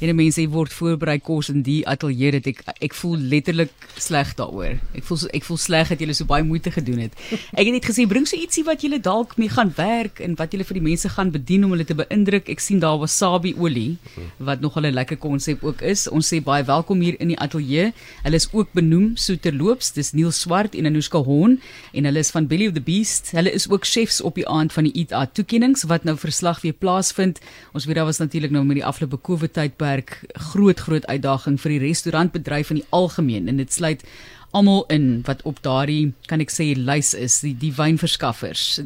En 0.00 0.16
mense 0.16 0.40
word 0.48 0.72
voorberei 0.72 1.18
kos 1.20 1.50
in 1.52 1.60
die 1.60 1.82
ateljee 1.84 2.32
dat 2.32 2.46
ek 2.48 2.62
ek 2.86 2.94
voel 2.96 3.20
letterlik 3.20 3.72
sleg 4.00 4.30
daaroor. 4.38 4.78
Ek 4.96 5.04
voel 5.04 5.26
ek 5.36 5.44
voel 5.44 5.58
sleg 5.60 5.90
dat 5.92 6.00
julle 6.00 6.14
so 6.16 6.24
baie 6.24 6.44
moeite 6.46 6.70
gedoen 6.72 7.02
het. 7.04 7.18
Ek 7.52 7.66
het 7.66 7.74
net 7.74 7.84
gesê 7.84 8.06
bring 8.08 8.24
so 8.24 8.38
ietsie 8.38 8.64
wat 8.64 8.80
julle 8.80 8.96
dalk 9.04 9.34
mee 9.36 9.52
gaan 9.52 9.74
werk 9.76 10.22
en 10.24 10.38
wat 10.40 10.56
julle 10.56 10.64
vir 10.64 10.78
die 10.78 10.84
mense 10.86 11.10
gaan 11.12 11.32
bedien 11.34 11.66
om 11.66 11.74
hulle 11.76 11.84
te 11.84 11.96
beïndruk. 11.98 12.48
Ek 12.48 12.64
sien 12.64 12.80
daar 12.80 12.96
wasabi 13.02 13.52
olie 13.60 13.98
wat 14.38 14.64
nogal 14.64 14.88
'n 14.88 14.96
lekker 14.96 15.20
konsep 15.20 15.60
ook 15.64 15.82
is. 15.82 16.08
Ons 16.08 16.32
sê 16.32 16.40
baie 16.40 16.64
welkom 16.64 17.00
hier 17.04 17.20
in 17.20 17.28
die 17.28 17.38
ateljee. 17.38 17.92
Hulle 18.24 18.36
is 18.40 18.48
ook 18.52 18.72
benoem 18.72 19.16
so 19.16 19.36
terloops. 19.36 19.92
Dis 19.92 20.12
Neil 20.12 20.32
Swart 20.32 20.74
en 20.74 20.86
Anushka 20.86 21.18
Horn 21.18 21.60
en 21.92 22.04
hulle 22.04 22.18
is 22.18 22.30
van 22.30 22.46
Belly 22.46 22.68
of 22.68 22.72
the 22.72 22.80
Beast. 22.80 23.32
Hulle 23.36 23.52
is 23.52 23.68
ook 23.68 23.84
chefs 23.84 24.20
op 24.20 24.34
die 24.34 24.48
aand 24.48 24.72
van 24.72 24.84
die 24.84 24.96
Eat 24.96 25.12
Out 25.12 25.34
toekenninge 25.34 25.86
wat 25.86 26.04
nou 26.04 26.16
verslag 26.16 26.62
weer 26.62 26.72
plaasvind. 26.72 27.38
Ons 27.74 27.84
weet 27.84 27.96
daar 27.96 28.08
was 28.08 28.18
natuurlik 28.18 28.50
nou 28.50 28.64
met 28.64 28.76
die 28.76 28.84
afgelope 28.84 29.20
COVID 29.20 29.52
tydperk 29.90 30.20
groot 30.52 30.80
groot 30.80 31.06
uitdaging 31.06 31.58
vir 31.60 31.76
die 31.76 31.86
restaurantbedryf 31.88 32.70
in 32.70 32.82
die 32.82 32.90
algemeen. 32.90 33.48
En 33.48 33.56
dit 33.56 33.72
sluit 33.72 34.04
almal 34.50 34.82
in 34.90 35.22
wat 35.28 35.44
op 35.46 35.60
daardie 35.62 36.12
kan 36.26 36.40
ek 36.42 36.50
sê 36.50 36.72
lys 36.74 37.12
is 37.14 37.38
die 37.44 37.54
die 37.54 37.70
wynverskaffers. 37.74 38.80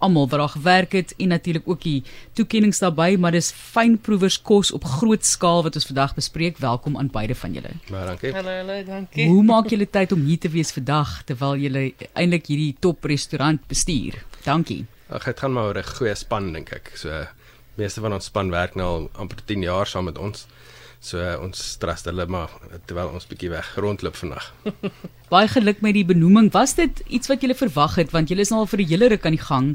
Almal 0.00 0.28
wat 0.28 0.40
daar 0.40 0.54
gewerk 0.54 0.92
het 0.96 1.12
en 1.18 1.28
natuurlik 1.28 1.68
ook 1.68 1.82
die 1.84 2.02
toekenninge 2.34 2.78
daarbey 2.80 3.18
maar 3.20 3.32
dis 3.32 3.52
fynproevers 3.52 4.40
kos 4.42 4.72
op 4.72 4.84
groot 4.84 5.24
skaal 5.24 5.62
wat 5.66 5.76
ons 5.76 5.86
vandag 5.90 6.14
bespreek. 6.16 6.58
Welkom 6.58 6.96
aan 6.96 7.12
beide 7.12 7.34
van 7.34 7.52
julle. 7.52 7.74
Baie 7.90 8.06
dankie. 8.06 8.32
Hallo 8.32 8.56
hallo 8.56 8.80
dankie. 8.88 9.28
Hoe 9.28 9.44
maak 9.44 9.68
julle 9.68 9.88
tyd 9.90 10.16
om 10.16 10.24
hier 10.24 10.40
te 10.40 10.48
wees 10.48 10.72
vandag 10.72 11.22
terwyl 11.28 11.60
julle 11.60 11.92
eintlik 12.14 12.48
hierdie 12.48 12.74
top 12.80 13.04
restaurant 13.04 13.60
bestuur? 13.68 14.16
Dankie. 14.44 14.86
Ag 15.12 15.28
dit 15.28 15.38
gaan 15.38 15.52
maar 15.52 15.76
'n 15.76 15.84
goeie 15.84 16.14
span 16.16 16.52
dink 16.52 16.72
ek. 16.72 16.92
So 16.96 17.26
meeste 17.74 18.00
van 18.00 18.12
ons 18.12 18.24
span 18.24 18.50
werk 18.50 18.74
nou 18.74 18.86
al 18.86 19.10
amper 19.12 19.44
10 19.44 19.62
jaar 19.62 19.86
saam 19.86 20.04
met 20.04 20.18
ons 20.18 20.46
So 21.02 21.18
uh, 21.18 21.34
ons 21.42 21.58
trust 21.82 22.06
hulle 22.06 22.28
maar 22.30 22.52
terwyl 22.86 23.10
ons 23.10 23.26
bietjie 23.26 23.50
weg 23.50 23.72
rondloop 23.82 24.14
vandag. 24.20 24.52
Baie 25.32 25.48
geluk 25.50 25.80
met 25.82 25.96
die 25.96 26.04
benoeming. 26.06 26.52
Was 26.54 26.76
dit 26.78 27.02
iets 27.10 27.30
wat 27.30 27.42
julle 27.42 27.58
verwag 27.58 27.96
het 27.98 28.12
want 28.14 28.30
julle 28.30 28.44
is 28.46 28.52
nou 28.54 28.60
al 28.62 28.70
vir 28.70 28.84
'n 28.84 28.90
hele 28.92 29.08
ruk 29.10 29.26
aan 29.26 29.34
die 29.34 29.42
gang 29.42 29.66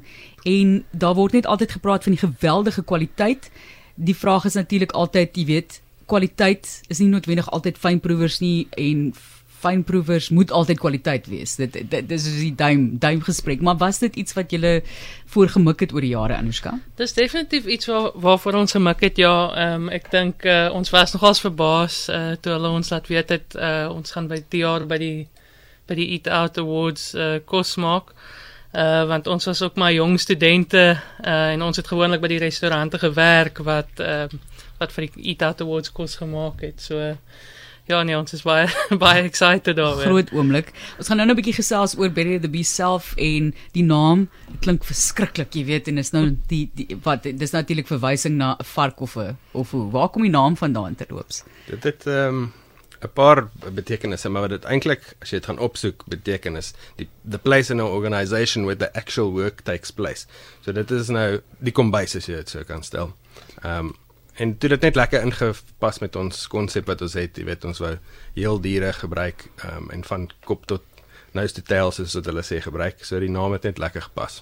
en 0.48 0.86
daar 0.95 1.17
word 1.20 1.36
net 1.36 1.45
altyd 1.45 1.76
gepraat 1.76 2.08
van 2.08 2.16
die 2.16 2.23
geweldige 2.23 2.84
kwaliteit. 2.84 3.52
Die 3.95 4.16
vraag 4.16 4.45
is 4.45 4.56
natuurlik 4.56 4.92
altyd, 4.92 5.36
jy 5.36 5.45
weet, 5.45 5.82
kwaliteit 6.06 6.82
is 6.88 7.00
nie 7.00 7.11
noodwendig 7.11 7.52
altyd 7.52 7.78
fynproevers 7.78 8.39
nie 8.39 8.67
en 8.78 9.11
fynproevers 9.58 10.30
moet 10.30 10.52
altyd 10.52 10.80
kwaliteit 10.80 11.27
wees. 11.27 11.55
Dit 11.55 11.73
dit 11.89 12.09
dis 12.09 12.25
is 12.30 12.39
die 12.39 12.53
duim 12.55 12.89
duim 13.00 13.22
gesprek, 13.25 13.61
maar 13.61 13.77
was 13.81 13.99
dit 13.99 14.16
iets 14.16 14.36
wat 14.38 14.52
jy 14.53 14.81
voorgemik 15.33 15.80
het 15.86 15.94
oor 15.94 16.05
die 16.05 16.14
jare 16.14 16.38
Anushka? 16.38 16.77
Dis 16.99 17.14
definitief 17.17 17.66
iets 17.66 17.89
waar 17.89 18.11
waarvoor 18.14 18.59
ons 18.61 18.75
gemik 18.77 19.02
het. 19.02 19.17
Ja, 19.17 19.36
ehm 19.55 19.88
um, 19.88 19.89
ek 19.89 20.11
dink 20.14 20.45
uh, 20.45 20.69
ons 20.73 20.94
was 20.94 21.14
nogals 21.16 21.41
verbaas 21.41 22.03
uh, 22.09 22.36
toe 22.41 22.53
hulle 22.53 22.69
ons 22.69 22.89
laat 22.94 23.08
weet 23.08 23.33
het 23.33 23.58
uh, 23.58 23.88
ons 23.94 24.11
gaan 24.11 24.27
by 24.27 24.41
die 24.49 24.61
jaar 24.61 24.86
by 24.86 24.99
die 25.02 25.27
by 25.88 25.95
die 25.95 26.09
Eat 26.17 26.27
Out 26.27 26.58
Awards 26.61 27.14
uh, 27.16 27.38
kos 27.45 27.75
maak. 27.81 28.14
Uh 28.77 29.05
want 29.08 29.27
ons 29.31 29.45
was 29.47 29.61
ook 29.64 29.77
maar 29.80 29.94
jong 29.95 30.19
studente 30.19 30.99
uh 31.23 31.52
en 31.53 31.61
ons 31.64 31.77
het 31.77 31.88
gewoonlik 31.88 32.21
by 32.21 32.27
die 32.36 32.44
restaurante 32.44 32.99
gewerk 32.99 33.64
wat 33.64 34.03
uh, 34.03 34.27
wat 34.77 34.92
vir 34.94 35.08
die 35.08 35.31
Eat 35.31 35.42
Out 35.42 35.61
Awards 35.61 35.92
kos 35.92 36.19
gemaak 36.19 36.61
het. 36.61 36.81
So 36.83 36.99
uh, 36.99 37.16
Ja 37.88 38.02
nee, 38.03 38.17
ons 38.17 38.33
is 38.35 38.43
baie 38.43 38.67
baie 39.03 39.23
excited 39.23 39.77
daaroor. 39.80 40.03
Groot 40.03 40.31
oomblik. 40.35 40.73
Ons 40.99 41.07
gaan 41.07 41.21
nou 41.21 41.27
'n 41.30 41.38
bietjie 41.39 41.55
gesels 41.55 41.95
oor 41.95 42.11
Berry 42.11 42.39
the 42.39 42.52
Beast 42.52 42.75
self 42.75 43.13
en 43.16 43.53
die 43.71 43.83
naam 43.83 44.27
klink 44.59 44.83
verskriklik, 44.83 45.55
jy 45.55 45.63
weet, 45.66 45.88
en 45.88 45.97
is 45.97 46.11
nou 46.11 46.35
die, 46.52 46.67
die 46.75 46.97
wat 47.03 47.23
dis 47.23 47.55
natuurlik 47.55 47.88
verwysing 47.88 48.35
na 48.38 48.55
'n 48.59 48.63
vark 48.75 48.99
of 49.02 49.15
'n 49.15 49.38
of 49.53 49.71
hoe. 49.71 49.91
Waar 49.91 50.09
kom 50.09 50.21
die 50.21 50.31
naam 50.31 50.58
vandaan 50.58 50.95
terloops? 50.95 51.43
Dit 51.67 51.83
het 51.83 52.08
ehm 52.08 52.27
um, 52.27 52.53
'n 53.02 53.13
paar 53.13 53.49
betekenisse, 53.73 54.30
maar 54.30 54.41
wat 54.41 54.49
dit 54.49 54.63
eintlik 54.65 55.15
as 55.21 55.30
jy 55.30 55.38
dit 55.38 55.45
gaan 55.45 55.59
opsoek 55.59 56.03
beteken 56.08 56.55
is 56.55 56.73
die 56.95 57.08
the 57.30 57.38
place 57.38 57.71
in 57.71 57.80
an 57.80 57.88
organization 57.88 58.65
where 58.65 58.77
the 58.77 58.93
actual 58.93 59.31
work 59.31 59.61
takes 59.61 59.92
place. 59.92 60.27
So 60.61 60.71
dit 60.71 60.92
is 60.92 61.08
nou 61.08 61.42
die 61.59 61.71
kombuis 61.71 62.15
as 62.15 62.26
jy 62.26 62.36
dit 62.36 62.49
sou 62.49 62.64
kan 62.64 62.83
stel. 62.83 63.14
Ehm 63.64 63.87
um, 63.87 63.95
en 64.37 64.53
dit 64.58 64.71
het 64.71 64.81
net 64.81 64.95
lekker 64.95 65.23
ingepas 65.25 65.99
met 65.99 66.15
ons 66.15 66.48
konsep 66.48 66.86
wat 66.86 67.02
ons 67.02 67.14
het, 67.17 67.37
jy 67.37 67.45
weet 67.48 67.65
ons 67.65 67.80
wou 67.81 67.95
heel 68.36 68.61
diere 68.61 68.93
gebruik 68.93 69.49
um, 69.65 69.89
en 69.93 70.03
van 70.03 70.30
kop 70.45 70.65
tot 70.70 70.86
nose 71.37 71.53
to 71.53 71.61
tail 71.65 71.92
soos 71.92 72.15
wat 72.17 72.30
hulle 72.30 72.43
sê 72.45 72.61
gebruik. 72.64 73.03
So 73.05 73.20
die 73.21 73.31
naam 73.31 73.55
het 73.58 73.65
net 73.67 73.81
lekker 73.81 74.08
gepas. 74.09 74.42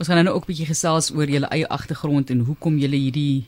Ons 0.00 0.08
gaan 0.08 0.24
nou 0.24 0.34
ook 0.36 0.48
'n 0.48 0.52
bietjie 0.52 0.66
gesels 0.66 1.12
oor 1.14 1.28
julle 1.28 1.46
eie 1.46 1.68
agtergrond 1.68 2.30
en 2.30 2.40
hoekom 2.48 2.78
julle 2.78 2.96
hierdie 2.96 3.46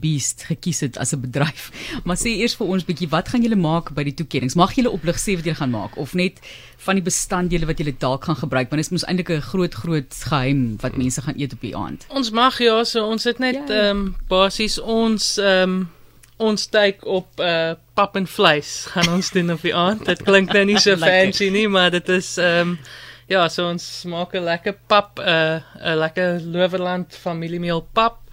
Beast 0.00 0.44
gekies 0.48 0.80
het 0.80 0.98
as 0.98 1.12
'n 1.14 1.20
bedryf. 1.20 1.70
Maar 2.06 2.16
sê 2.16 2.36
eers 2.36 2.56
vir 2.56 2.66
ons 2.66 2.84
bietjie 2.84 3.08
wat 3.08 3.28
gaan 3.28 3.42
julle 3.42 3.56
maak 3.56 3.94
by 3.94 4.04
die 4.04 4.14
toekennings? 4.14 4.54
Mag 4.54 4.74
julle 4.76 4.90
oplig 4.90 5.16
sê 5.16 5.36
wat 5.36 5.44
julle 5.44 5.56
gaan 5.56 5.70
maak 5.70 5.96
of 5.96 6.14
net 6.14 6.40
van 6.84 6.94
die 6.94 7.04
bestanddele 7.04 7.66
wat 7.66 7.78
julle 7.78 7.94
dalk 7.98 8.24
gaan 8.24 8.36
gebruik? 8.36 8.70
Want 8.70 8.82
dit 8.82 8.86
is 8.86 8.92
mos 8.92 9.08
eintlik 9.08 9.30
'n 9.30 9.40
groot 9.40 9.74
groot 9.74 10.14
geheim 10.14 10.76
wat 10.80 10.96
mense 10.96 11.22
gaan 11.22 11.38
eet 11.38 11.52
op 11.52 11.60
die 11.60 11.76
aand. 11.76 12.06
Ons 12.08 12.30
mag 12.30 12.58
ja, 12.58 12.84
so 12.84 13.06
ons 13.06 13.24
het 13.24 13.38
net 13.38 13.54
ja. 13.54 13.60
ehm 13.60 13.84
ja. 13.84 13.90
um, 13.90 14.16
basies 14.28 14.78
ons 14.78 15.38
ehm 15.38 15.62
um, 15.62 15.88
ons 16.36 16.68
kyk 16.68 17.04
op 17.06 17.40
uh 17.40 17.74
pap 17.94 18.16
en 18.16 18.26
vleis 18.26 18.84
gaan 18.92 19.08
ons 19.14 19.30
doen 19.30 19.50
op 19.50 19.62
die 19.62 19.74
aand. 19.74 20.04
Dit 20.04 20.22
klink 20.22 20.52
nou 20.52 20.64
nie 20.64 20.78
so 20.78 20.96
fancy 21.08 21.48
nie, 21.50 21.68
maar 21.68 21.90
dit 21.90 22.08
is 22.08 22.36
ehm 22.36 22.76
um, 22.76 22.78
ja, 23.26 23.48
so 23.48 23.66
ons 23.68 24.04
maak 24.06 24.34
'n 24.34 24.44
lekker 24.44 24.76
pap, 24.86 25.18
'n 25.18 25.28
uh, 25.28 25.60
'n 25.92 25.98
lekker 25.98 26.40
Loverland 26.40 27.14
familiemeel 27.14 27.86
pap 27.92 28.25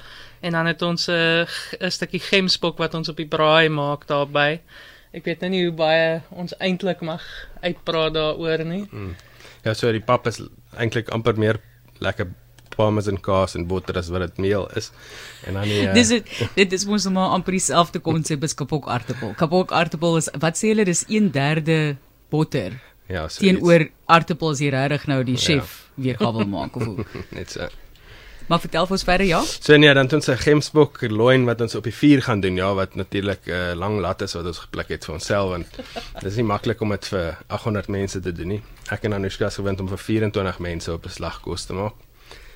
en 0.44 0.52
dan 0.52 0.68
het 0.68 0.82
ons 0.82 1.08
'n 1.08 1.12
uh, 1.12 1.48
'n 1.80 1.92
stukkie 1.92 2.20
gemsbok 2.20 2.78
wat 2.78 2.94
ons 2.94 3.10
op 3.10 3.18
die 3.18 3.28
braai 3.28 3.70
maak 3.70 4.08
daarbey. 4.08 4.62
Ek 5.14 5.26
weet 5.26 5.42
nou 5.42 5.50
nie 5.50 5.64
hoe 5.64 5.76
baie 5.76 6.22
ons 6.30 6.54
eintlik 6.60 7.02
mag 7.02 7.24
uitpraat 7.62 8.14
daaroor 8.14 8.66
nie. 8.66 8.88
Mm. 8.92 9.16
Ja, 9.64 9.74
so 9.74 9.92
die 9.92 10.04
pap 10.04 10.28
is 10.28 10.42
eintlik 10.76 11.10
amper 11.10 11.38
meer 11.38 11.60
lekker 12.00 12.28
parmesan 12.76 13.20
kaas 13.22 13.56
en 13.56 13.68
botter 13.68 13.98
as 13.98 14.10
wat 14.10 14.26
dit 14.26 14.38
meel 14.38 14.68
is. 14.76 14.92
En 15.46 15.54
dan 15.54 15.70
die 15.70 15.88
uh, 15.88 15.94
Dis 16.00 16.08
dit 16.08 16.26
dit 16.56 16.74
is 16.74 16.86
mos 16.86 17.08
maar 17.08 17.36
amper 17.38 17.52
dieselfde 17.52 18.00
konsep 18.00 18.44
as 18.44 18.54
kapok 18.54 18.88
aartappel. 18.88 19.34
Kapok 19.38 19.72
aartappel 19.72 20.18
is 20.18 20.30
wat 20.40 20.58
sê 20.58 20.74
hulle 20.74 20.86
dis 20.86 21.06
1/3 21.08 21.96
botter. 22.30 22.82
Ja, 23.08 23.28
so 23.28 23.40
teenoor 23.44 23.90
aartappel 24.06 24.52
is 24.52 24.60
hier 24.60 24.72
regtig 24.72 25.08
nou 25.08 25.24
die 25.24 25.38
ja. 25.38 25.46
chef 25.46 25.80
ja. 25.96 26.04
weer 26.04 26.18
gabbel 26.18 26.48
maak 26.48 26.76
of 26.76 26.84
hoe. 26.84 27.06
Net 27.38 27.52
so. 27.52 27.70
Maar 28.48 28.60
vertel 28.60 28.86
vir 28.86 28.96
ons 28.98 29.06
verder 29.08 29.26
ja. 29.26 29.40
So 29.46 29.78
nee, 29.80 29.94
dan 29.94 30.06
het 30.06 30.14
ons 30.14 30.28
'n 30.28 30.38
gemsbok 30.38 31.02
loin 31.10 31.46
wat 31.46 31.62
ons 31.62 31.76
op 31.76 31.84
die 31.84 31.96
vuur 31.96 32.22
gaan 32.22 32.40
doen, 32.40 32.56
ja, 32.56 32.74
wat 32.74 32.96
natuurlik 32.96 33.46
'n 33.46 33.50
uh, 33.50 33.72
eh, 33.72 33.78
lang 33.78 34.00
lat 34.00 34.22
is 34.22 34.34
wat 34.34 34.46
ons 34.46 34.58
gepluk 34.58 34.88
het 34.88 35.06
vir 35.06 35.14
onsself 35.14 35.50
want 35.50 35.68
dit 36.20 36.32
is 36.32 36.36
nie 36.36 36.44
maklik 36.44 36.82
om 36.82 36.90
dit 36.90 37.08
vir 37.08 37.38
800 37.48 37.88
mense 37.88 38.20
te 38.20 38.32
doen 38.32 38.48
nie. 38.48 38.62
Ek 38.90 39.04
en 39.04 39.14
Anushka 39.14 39.50
se 39.50 39.62
gewend 39.62 39.80
om 39.80 39.88
vir 39.88 39.98
24 39.98 40.60
mense 40.60 40.94
op 40.94 41.06
'n 41.06 41.10
slag 41.10 41.42
kos 41.42 41.66
te 41.66 41.74
maak. 41.74 41.94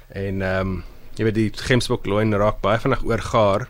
En 0.08 0.42
ehm 0.42 0.68
um, 0.68 0.84
jy 1.16 1.24
weet 1.24 1.36
die 1.36 1.52
gemsbok 1.54 2.06
loin 2.06 2.34
raak 2.34 2.62
baie 2.62 2.80
vinnig 2.80 3.04
oorgaar. 3.04 3.68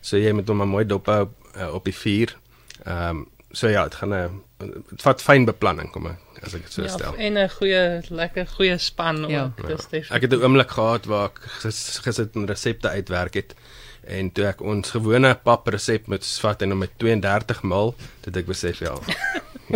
So 0.00 0.16
jy 0.16 0.32
moet 0.32 0.48
hom 0.48 0.56
maar 0.56 0.68
mooi 0.68 0.84
dop 0.84 1.06
hou 1.06 1.28
uh, 1.56 1.74
op 1.74 1.84
die 1.84 1.94
vuur. 1.94 2.36
Ehm 2.84 3.08
um, 3.08 3.26
so 3.52 3.68
ja, 3.68 3.82
dit 3.84 3.94
gaan 3.94 4.14
'n 4.14 4.42
uh, 4.62 4.72
dit 4.90 5.02
vat 5.02 5.22
fyn 5.22 5.44
beplanning 5.44 5.90
kom 5.92 6.06
ek 6.06 6.18
as 6.42 6.54
ek 6.54 6.66
dit 6.66 6.72
so 6.72 6.82
ja, 6.82 6.88
stel. 6.88 7.14
En 7.16 7.38
'n 7.38 7.48
goeie 7.48 8.00
lekker 8.08 8.46
goeie 8.46 8.78
span 8.78 9.28
ja. 9.28 9.44
ook. 9.44 9.66
Dis 9.68 9.86
ja. 9.90 10.14
Ek 10.14 10.22
het 10.22 10.32
'n 10.32 10.42
oomblik 10.42 10.70
gehad 10.70 11.04
waar 11.06 11.30
ek 11.30 11.38
ges, 11.62 12.00
gesit 12.02 12.36
en 12.36 12.46
resepte 12.46 12.88
uitwerk 12.88 13.34
het 13.34 13.54
en 14.02 14.32
toe 14.32 14.46
ek 14.50 14.60
ons 14.60 14.90
gewone 14.90 15.34
pap 15.44 15.68
resep 15.68 16.08
met 16.10 16.26
vat 16.26 16.62
en 16.62 16.70
hom 16.74 16.78
met 16.78 16.90
32 16.98 17.62
mil, 17.62 17.94
dit 18.24 18.36
ek 18.36 18.46
besef 18.46 18.82
ja. 18.82 18.98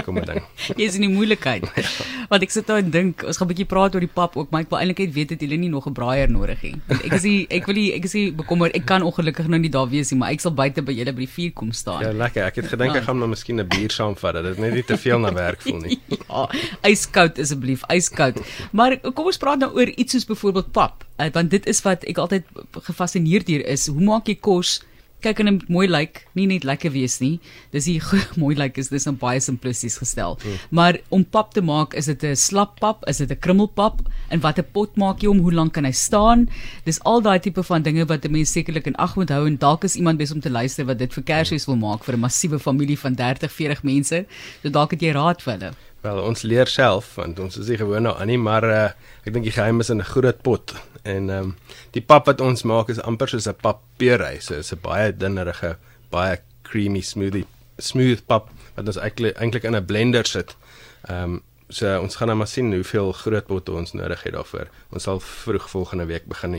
Kom 0.02 0.20
dan. 0.24 0.40
Jy 0.78 0.86
is 0.86 0.96
in 0.98 1.06
die 1.08 1.12
moeilikheid. 1.14 1.64
Ja. 1.76 1.84
Want 2.30 2.42
ek 2.42 2.50
sit 2.50 2.66
daar 2.66 2.80
en 2.80 2.88
dink, 2.90 3.22
ons 3.26 3.36
gaan 3.38 3.46
'n 3.46 3.52
bietjie 3.52 3.66
praat 3.68 3.94
oor 3.94 4.02
die 4.02 4.10
pap 4.10 4.36
ook, 4.36 4.50
maar 4.50 4.64
ek 4.64 4.70
wil 4.70 4.78
eintlik 4.80 4.98
net 5.04 5.12
weet 5.14 5.30
het 5.34 5.40
julle 5.44 5.58
nie 5.60 5.68
nog 5.68 5.86
'n 5.86 5.94
braaier 5.94 6.30
nodig 6.30 6.62
nie. 6.62 6.74
Ek 6.88 7.12
is 7.12 7.22
nie, 7.22 7.46
ek 7.50 7.66
wil 7.66 7.74
nie 7.74 7.92
ek 7.94 8.04
is 8.04 8.14
nie 8.14 8.32
bekommerd. 8.32 8.74
Ek 8.74 8.86
kan 8.86 9.02
ongelukkig 9.02 9.46
nou 9.46 9.60
nie 9.60 9.70
daar 9.70 9.88
wees 9.88 10.10
nie, 10.10 10.18
maar 10.18 10.32
ek 10.32 10.40
sal 10.40 10.50
buite 10.56 10.82
by 10.82 10.92
julle 10.92 11.12
by 11.12 11.22
die 11.26 11.34
vuur 11.36 11.52
kom 11.52 11.72
staan. 11.72 12.02
Ja, 12.02 12.12
lekker. 12.12 12.46
Ek 12.46 12.56
het 12.56 12.66
gedink 12.66 12.96
ek 12.96 13.04
gaan 13.04 13.18
maar 13.18 13.28
miskien 13.28 13.60
'n 13.60 13.68
bier 13.68 13.90
saamvat. 13.90 14.34
Dit 14.34 14.44
is 14.44 14.58
net 14.58 14.74
nie 14.74 14.82
te 14.82 14.96
veel 14.96 15.18
na 15.18 15.32
werk 15.32 15.60
voel 15.62 15.78
nie. 15.80 16.00
ja, 16.28 16.48
yskoud 16.82 17.38
asseblief, 17.38 17.84
yskoud. 17.92 18.40
Maar 18.72 18.98
kom 19.12 19.26
ons 19.26 19.38
praat 19.38 19.58
nou 19.58 19.70
oor 19.76 19.86
iets 19.86 20.12
soos 20.12 20.24
byvoorbeeld 20.24 20.72
pap, 20.72 21.04
eh, 21.16 21.30
want 21.32 21.50
dit 21.50 21.66
is 21.66 21.82
wat 21.82 22.04
ek 22.04 22.18
altyd 22.18 22.44
gefassineerd 22.72 23.46
hier 23.46 23.66
is. 23.66 23.86
Hoe 23.86 24.02
maak 24.02 24.26
jy 24.26 24.34
kos? 24.40 24.80
Kyk 25.24 25.40
en 25.42 25.60
mooi 25.72 25.86
lyk, 25.88 26.22
nie 26.38 26.46
net 26.46 26.64
lekker 26.64 26.92
wees 26.94 27.18
nie. 27.20 27.38
Dis 27.72 27.88
hier 27.90 28.04
mooi 28.42 28.54
lyk 28.58 28.78
is 28.78 28.90
dis 28.92 29.06
nou 29.08 29.14
baie 29.18 29.40
simplisties 29.40 29.98
gestel. 29.98 30.36
Mm. 30.42 30.58
Maar 30.70 30.98
om 31.08 31.24
pap 31.24 31.54
te 31.54 31.62
maak, 31.64 31.94
is 31.94 32.06
dit 32.06 32.24
'n 32.24 32.36
slap 32.36 32.78
pap, 32.80 33.04
is 33.08 33.18
dit 33.18 33.30
'n 33.30 33.40
krummelpap 33.40 34.00
en 34.30 34.40
watter 34.40 34.64
pot 34.64 34.96
maak 34.96 35.22
jy 35.22 35.28
om 35.28 35.40
hoe 35.40 35.52
lank 35.52 35.72
kan 35.72 35.84
hy 35.84 35.92
staan? 35.92 36.48
Dis 36.84 37.00
al 37.04 37.22
daai 37.22 37.38
tipe 37.40 37.62
van 37.62 37.82
dinge 37.82 38.04
wat 38.06 38.24
'n 38.24 38.32
mens 38.32 38.52
sekerlik 38.52 38.86
in 38.86 38.96
ag 38.96 39.16
moet 39.16 39.30
hou 39.30 39.46
en 39.46 39.56
dalk 39.56 39.84
is 39.84 39.96
iemand 39.96 40.18
besig 40.18 40.34
om 40.34 40.40
te 40.40 40.50
luister 40.50 40.84
wat 40.84 40.98
dit 40.98 41.12
vir 41.12 41.22
Kersfees 41.22 41.66
wil 41.66 41.76
maak 41.76 42.04
vir 42.04 42.14
'n 42.14 42.20
massiewe 42.20 42.58
familie 42.58 42.98
van 42.98 43.14
30, 43.14 43.52
40 43.52 43.82
mense. 43.82 44.26
So 44.62 44.68
dalk 44.70 44.90
het 44.90 45.00
jy 45.00 45.12
raad 45.12 45.42
vir 45.42 45.52
hulle. 45.52 45.72
Wel, 46.06 46.20
ons 46.22 46.42
leer 46.46 46.70
self 46.70 47.14
want 47.18 47.38
ons 47.42 47.56
is 47.58 47.70
nie 47.72 47.78
gewoon 47.80 48.04
nou 48.06 48.12
aan 48.14 48.30
nie, 48.30 48.38
maar 48.38 48.64
uh, 48.68 48.82
ek 49.26 49.32
dink 49.34 49.46
die 49.48 49.54
geheim 49.56 49.82
is 49.82 49.90
in 49.90 49.98
'n 49.98 50.10
groot 50.12 50.38
pot 50.46 50.74
en 51.02 51.30
ehm 51.30 51.48
um, 51.48 51.56
die 51.96 52.02
pap 52.10 52.28
wat 52.30 52.40
ons 52.40 52.62
maak 52.62 52.92
is 52.94 53.00
amper 53.10 53.28
soos 53.32 53.48
'n 53.50 53.58
pappierry, 53.66 54.38
so 54.40 54.54
is 54.54 54.72
'n 54.72 54.78
baie 54.82 55.10
dunnerige, 55.22 55.76
baie 56.10 56.38
creamy 56.62 57.02
smoothie 57.02 57.46
smooth 57.78 58.22
pap 58.26 58.50
wat 58.76 58.86
ons 58.86 59.02
eintlik 59.02 59.64
in 59.64 59.74
'n 59.74 59.86
blender 59.86 60.26
sit. 60.26 60.56
Ehm 61.08 61.22
um, 61.22 61.42
so 61.68 62.00
ons 62.00 62.16
gaan 62.16 62.28
nou 62.28 62.38
maar 62.38 62.52
sien 62.54 62.72
hoeveel 62.72 63.12
groot 63.12 63.46
botte 63.46 63.72
ons 63.72 63.92
nodig 63.92 64.22
het 64.22 64.32
daarvoor. 64.32 64.68
Ons 64.92 65.02
sal 65.02 65.20
vroeg 65.20 65.70
volgende 65.70 66.06
week 66.06 66.26
begin 66.26 66.52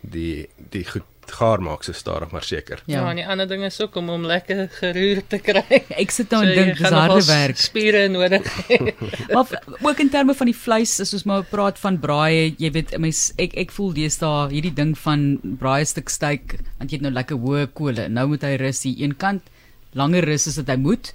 die 0.00 0.48
die 0.70 0.84
goed 0.84 1.11
gaar 1.30 1.62
maak 1.62 1.84
so 1.84 1.92
stadig 1.92 2.30
maar 2.30 2.42
seker. 2.42 2.82
Ja, 2.86 3.00
ja 3.00 3.10
en 3.10 3.16
die 3.16 3.26
ander 3.26 3.48
ding 3.48 3.62
is 3.64 3.80
ook 3.80 3.96
om 3.96 4.08
hom 4.08 4.24
lekker 4.26 4.68
geroer 4.78 5.22
te 5.28 5.38
kry. 5.38 5.82
Ek 6.02 6.10
sit 6.10 6.30
nou 6.30 6.42
so 6.42 6.48
en 6.48 6.56
dink 6.58 6.78
dis 6.78 6.96
harde 6.96 7.24
werk. 7.26 7.56
Spiere 7.56 8.08
nodig. 8.08 8.48
maar 9.34 9.52
ook 9.80 10.00
in 10.00 10.10
terme 10.10 10.34
van 10.34 10.50
die 10.50 10.56
vleis, 10.56 10.98
as 11.00 11.14
ons 11.14 11.24
maar 11.28 11.46
praat 11.48 11.78
van 11.78 11.98
braai, 12.02 12.54
jy 12.58 12.72
weet, 12.74 12.96
mens 12.98 13.30
ek 13.42 13.56
ek 13.66 13.74
voel 13.74 13.92
deesdae 13.96 14.50
hierdie 14.52 14.74
ding 14.74 14.96
van 14.98 15.38
braai 15.42 15.84
stuk 15.86 16.10
steak, 16.12 16.58
want 16.78 16.90
jy 16.90 16.98
het 16.98 17.06
nou 17.06 17.14
lekker 17.14 17.40
hoë 17.40 17.68
kolle. 17.76 18.08
Nou 18.08 18.28
moet 18.32 18.44
hy 18.46 18.56
rus 18.60 18.84
die 18.86 18.98
een 19.02 19.16
kant 19.16 19.48
langer 19.98 20.24
rus 20.24 20.48
as 20.48 20.58
wat 20.60 20.72
hy 20.72 20.78
moet 20.80 21.12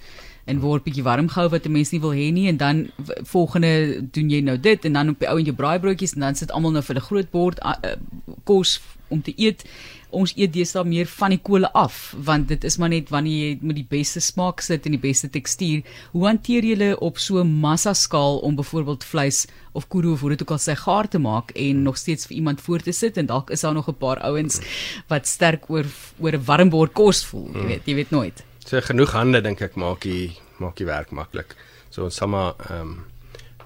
en 0.47 0.61
word 0.63 0.85
bietjie 0.85 1.03
warm 1.03 1.27
gehou 1.31 1.49
wat 1.51 1.65
'n 1.67 1.71
mens 1.71 1.91
nie 1.91 1.99
wil 1.99 2.15
hê 2.15 2.31
nie 2.31 2.47
en 2.47 2.57
dan 2.57 2.87
volgende 3.23 4.01
doen 4.11 4.29
jy 4.29 4.41
nou 4.41 4.57
dit 4.57 4.85
en 4.85 4.93
dan 4.93 5.09
op 5.09 5.19
die 5.19 5.27
ou 5.27 5.37
en 5.37 5.45
jou 5.45 5.55
braaibroodjies 5.55 6.13
en 6.13 6.21
dan 6.21 6.35
sit 6.35 6.51
almal 6.51 6.71
nou 6.71 6.83
vir 6.83 6.95
'n 6.95 7.07
groot 7.09 7.31
bord 7.31 7.59
uh, 7.59 7.97
kos 8.43 8.79
om 9.09 9.21
te 9.21 9.33
eet. 9.37 9.63
Ons 10.09 10.33
eet 10.39 10.53
deesdae 10.53 10.85
meer 10.87 11.07
van 11.11 11.33
die 11.35 11.41
kole 11.43 11.67
af 11.75 12.13
want 12.23 12.47
dit 12.47 12.63
is 12.63 12.77
maar 12.77 12.89
net 12.89 13.09
wanneer 13.11 13.49
jy 13.49 13.57
met 13.61 13.75
die 13.75 13.87
beste 13.89 14.21
smaak 14.23 14.63
sit 14.63 14.85
en 14.87 14.95
die 14.95 15.01
beste 15.01 15.29
tekstuur. 15.29 15.83
Hoe 16.13 16.25
hanteer 16.27 16.63
jy 16.63 16.93
op 16.93 17.17
so 17.19 17.39
'n 17.43 17.59
massa 17.59 17.93
skaal 17.93 18.39
om 18.39 18.55
byvoorbeeld 18.55 19.03
vleis 19.03 19.47
of 19.73 19.87
koeroe 19.87 20.13
of 20.13 20.21
hoe 20.21 20.29
dit 20.29 20.41
ook 20.41 20.51
al 20.51 20.57
sy 20.57 20.75
gaar 20.75 21.07
te 21.07 21.19
maak 21.19 21.51
en 21.55 21.83
nog 21.83 21.97
steeds 21.97 22.25
vir 22.25 22.37
iemand 22.37 22.61
voor 22.61 22.79
te 22.79 22.91
sit 22.91 23.17
en 23.17 23.25
dalk 23.25 23.49
is 23.49 23.61
daar 23.61 23.73
nog 23.73 23.89
'n 23.89 23.97
paar 23.97 24.19
ouens 24.19 24.59
wat 25.07 25.27
sterk 25.27 25.69
oor 25.69 25.85
oor 26.19 26.33
'n 26.33 26.45
warm 26.45 26.69
bord 26.69 26.93
kos 26.93 27.25
voel, 27.25 27.49
jy 27.53 27.65
weet, 27.67 27.85
jy 27.85 27.95
weet 27.95 28.11
nooit. 28.11 28.43
So 28.65 28.81
genoeg 28.81 29.11
hande 29.11 29.41
dink 29.41 29.61
ek 29.61 29.75
maak 29.75 30.01
die 30.01 30.35
maak 30.59 30.75
die 30.75 30.85
werk 30.85 31.11
maklik. 31.11 31.55
So 31.89 32.03
ons 32.03 32.15
sal 32.15 32.27
maar 32.27 32.53
ehm 32.69 32.81
um, 32.81 33.05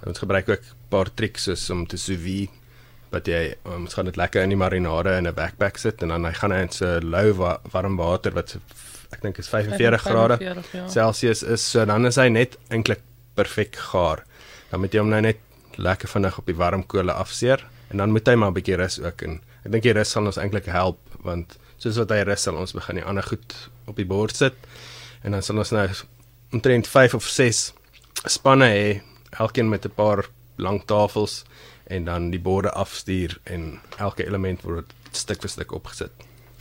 ons 0.06 0.20
gebruik 0.20 0.50
ook 0.50 0.62
'n 0.62 0.90
paar 0.90 1.10
triks 1.14 1.44
soos 1.44 1.70
om 1.70 1.86
te 1.88 1.98
sous 1.98 2.20
vide 2.20 2.50
wat 3.12 3.28
jy 3.28 3.56
um, 3.66 3.86
ons 3.86 3.94
gaan 3.94 4.08
dit 4.08 4.18
lekker 4.20 4.44
in 4.44 4.54
die 4.54 4.60
marinade 4.60 5.18
in 5.18 5.28
'n 5.28 5.36
backpack 5.36 5.78
sit 5.78 6.02
en 6.04 6.10
dan 6.10 6.26
hy 6.26 6.34
gaan 6.34 6.52
hy 6.52 6.62
in 6.66 6.72
so 6.72 7.00
lou 7.04 7.34
wa 7.34 7.60
warm 7.72 7.98
water 7.98 8.32
wat 8.32 8.58
ek 9.12 9.22
dink 9.22 9.40
is 9.40 9.50
45 9.50 10.02
grade 10.02 10.38
ja. 10.40 10.88
Celsius 10.88 11.44
is 11.44 11.62
so 11.62 11.86
dan 11.86 12.06
is 12.06 12.16
hy 12.16 12.30
net 12.30 12.58
eintlik 12.70 13.02
perfek 13.36 13.76
gaar. 13.76 14.24
Dan 14.72 14.80
moet 14.80 14.94
jy 14.94 15.00
hom 15.00 15.10
nou 15.10 15.22
net 15.22 15.40
lekker 15.76 16.08
vinnig 16.08 16.38
op 16.38 16.46
die 16.46 16.56
warm 16.56 16.84
kolle 16.84 17.14
afseer 17.14 17.64
en 17.92 17.98
dan 17.98 18.12
moet 18.12 18.28
hy 18.28 18.36
maar 18.36 18.52
'n 18.52 18.54
bietjie 18.54 18.78
rus 18.80 19.00
ook 19.00 19.22
en 19.22 19.42
ek 19.66 19.72
dink 19.72 19.84
die 19.84 19.94
rus 19.94 20.12
sal 20.12 20.26
ons 20.26 20.38
eintlik 20.38 20.66
help 20.66 21.00
want 21.24 21.58
soos 21.78 21.98
wat 21.98 22.12
hy 22.12 22.24
rus 22.24 22.44
sal 22.44 22.56
ons 22.56 22.74
begin 22.74 22.96
die 22.96 23.06
ander 23.06 23.24
goed 23.24 23.56
op 23.88 23.96
die 23.96 24.06
bord 24.06 24.36
sit 24.36 24.56
en 25.24 25.32
dan 25.32 25.42
sal 25.42 25.58
ons 25.58 25.72
nou 25.72 25.88
omtrent 26.52 26.88
5 26.88 27.14
of 27.16 27.28
6 27.28 27.74
spanne 28.28 28.68
hê, 28.70 29.02
elkeen 29.40 29.70
met 29.70 29.86
'n 29.86 29.96
paar 29.96 30.30
lang 30.58 30.84
tafels 30.86 31.44
en 31.92 32.08
dan 32.08 32.30
die 32.32 32.40
borde 32.40 32.72
afstuur 32.72 33.38
en 33.44 33.80
elke 33.98 34.26
element 34.26 34.64
word 34.68 34.94
stuk 35.12 35.44
vir 35.44 35.52
stuk 35.52 35.74
opgesit. 35.76 36.12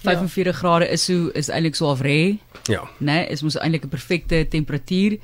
45 0.00 0.46
ja. 0.46 0.52
grade 0.52 0.88
is 0.88 1.04
so 1.04 1.28
is 1.36 1.50
eintlik 1.52 1.76
so 1.76 1.90
afre. 1.92 2.38
Ja. 2.72 2.86
Né, 2.98 3.12
nee, 3.12 3.26
is 3.28 3.42
mos 3.42 3.58
eintlik 3.60 3.84
'n 3.84 3.92
perfekte 3.92 4.46
temperatuur 4.48 5.18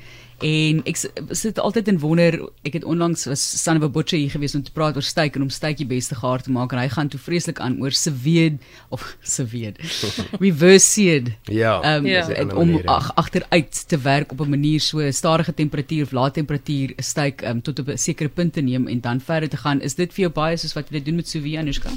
En 0.45 0.83
ek 0.85 0.99
sit 1.33 1.57
altyd 1.57 1.87
en 1.87 1.99
wonder, 1.99 2.35
ek 2.61 2.75
het 2.77 2.83
onlangs 2.85 3.25
was 3.25 3.41
Sanne 3.41 3.81
van 3.81 3.91
Butcher 3.91 4.19
hier 4.19 4.29
gewees 4.29 4.53
om 4.55 4.61
te 4.63 4.71
praat 4.71 4.95
oor 4.95 5.05
steak 5.05 5.35
en 5.35 5.47
om 5.47 5.49
steakie 5.49 5.87
beste 5.89 6.15
gaar 6.19 6.43
te 6.45 6.51
maak 6.53 6.75
en 6.75 6.81
hy 6.83 6.89
gaan 6.93 7.09
toe 7.09 7.19
vreeslik 7.19 7.57
aan 7.63 7.79
oor 7.81 7.91
seweed 7.91 8.59
of 8.93 9.07
seweed. 9.37 9.81
Reverse 10.43 10.85
seed. 10.85 11.31
Ja. 11.49 11.79
Um, 11.95 12.05
ja. 12.05 12.27
om 12.53 12.75
ag, 12.85 13.09
agteruit 13.15 13.81
te 13.89 13.97
werk 13.97 14.31
op 14.31 14.45
'n 14.45 14.49
manier 14.49 14.79
so 14.79 15.11
stadige 15.11 15.53
temperatuur 15.53 16.03
of 16.03 16.11
lae 16.11 16.31
temperatuur 16.31 16.93
'n 16.97 17.03
steak 17.03 17.41
um, 17.41 17.61
tot 17.61 17.79
op 17.79 17.89
'n 17.89 17.97
sekere 17.97 18.29
punt 18.29 18.53
te 18.53 18.61
neem 18.61 18.87
en 18.87 19.01
dan 19.01 19.21
verder 19.21 19.49
te 19.49 19.57
gaan. 19.57 19.81
Is 19.81 19.95
dit 19.95 20.13
vir 20.13 20.21
jou 20.21 20.33
baie 20.33 20.57
soos 20.57 20.73
wat 20.73 20.89
jy 20.89 20.97
dit 20.99 21.05
doen 21.05 21.15
met 21.15 21.27
sous 21.27 21.43
vide 21.43 21.57
Anushka? 21.57 21.89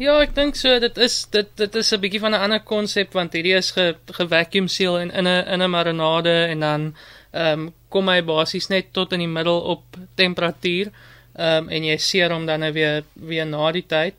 Ja, 0.00 0.14
ek 0.24 0.30
dink 0.32 0.56
so 0.56 0.78
dit 0.80 0.98
is 0.98 1.26
dit 1.28 1.48
dit 1.60 1.74
is 1.74 1.92
'n 1.92 2.00
bietjie 2.00 2.20
van 2.20 2.32
'n 2.32 2.40
ander 2.40 2.60
konsep 2.60 3.12
want 3.12 3.32
hierdie 3.32 3.56
is 3.56 3.70
ge, 3.70 3.96
ge 4.06 4.28
vacuum 4.28 4.68
seal 4.68 4.98
in 4.98 5.10
in 5.10 5.26
'n 5.26 5.44
in 5.52 5.62
'n 5.62 5.70
marinade 5.70 6.46
en 6.48 6.60
dan 6.60 6.94
ehm 7.30 7.66
um, 7.66 7.68
kom 7.90 8.08
hy 8.08 8.20
basies 8.22 8.68
net 8.70 8.92
tot 8.94 9.12
in 9.12 9.24
die 9.24 9.30
middel 9.30 9.60
op 9.74 9.96
temperatuur. 10.14 10.90
Ehm 11.34 11.64
um, 11.64 11.68
en 11.68 11.84
jy 11.84 11.96
seer 11.98 12.32
hom 12.34 12.46
dan 12.46 12.60
nou 12.60 12.72
weer 12.72 13.02
weer 13.14 13.46
na 13.46 13.72
die 13.72 13.86
tyd. 13.86 14.14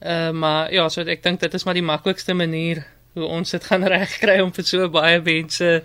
Ehm 0.00 0.34
uh, 0.34 0.40
maar 0.40 0.72
ja, 0.72 0.88
so 0.88 1.00
ek 1.00 1.22
dink 1.22 1.40
dit 1.40 1.54
is 1.54 1.64
maar 1.64 1.74
die 1.74 1.86
maklikste 1.86 2.34
manier 2.34 2.84
hoe 3.16 3.24
ons 3.24 3.50
dit 3.50 3.64
gaan 3.64 3.84
regkry 3.96 4.40
om 4.44 4.52
vir 4.52 4.64
so 4.64 4.88
baie 4.92 5.20
mense 5.24 5.82